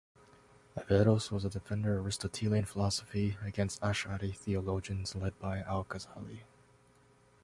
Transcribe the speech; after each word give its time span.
Averroes 0.75 1.31
was 1.31 1.45
a 1.45 1.49
defender 1.51 1.99
of 1.99 2.05
Aristotelian 2.05 2.65
philosophy 2.65 3.37
against 3.45 3.79
Ash'ari 3.81 4.35
theologians 4.35 5.13
led 5.13 5.37
by 5.37 5.59
Al-Ghazali. 5.59 6.39